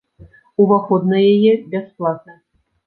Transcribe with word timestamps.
Уваход 0.63 1.05
на 1.11 1.21
яе 1.33 1.53
бясплатны. 1.77 2.33